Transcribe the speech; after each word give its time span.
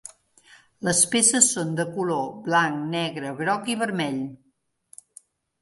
Les 0.87 1.01
peces 1.15 1.49
són 1.57 1.75
de 1.81 1.85
color: 1.97 2.25
blanc, 2.47 2.81
negre, 2.97 3.35
groc 3.43 3.73
i 3.75 3.79
vermell. 3.83 4.21